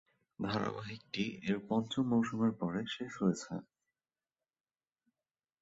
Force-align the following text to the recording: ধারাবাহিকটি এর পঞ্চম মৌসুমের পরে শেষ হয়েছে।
ধারাবাহিকটি 0.39 1.23
এর 1.43 1.57
পঞ্চম 1.67 2.03
মৌসুমের 2.11 2.53
পরে 2.59 2.79
শেষ 2.87 3.11
হয়েছে। 3.21 3.53